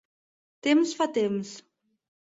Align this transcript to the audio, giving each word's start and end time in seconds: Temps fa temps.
Temps 0.69 0.95
fa 1.03 1.09
temps. 1.21 1.57